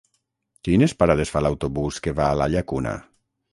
[0.67, 2.97] Quines parades fa l'autobús que va a la Llacuna?